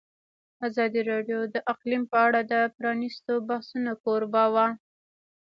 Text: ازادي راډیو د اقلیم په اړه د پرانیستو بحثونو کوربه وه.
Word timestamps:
ازادي 0.67 1.01
راډیو 1.11 1.39
د 1.53 1.55
اقلیم 1.73 2.03
په 2.11 2.17
اړه 2.27 2.39
د 2.51 2.53
پرانیستو 2.77 3.33
بحثونو 3.49 3.91
کوربه 4.03 4.43
وه. 4.53 4.67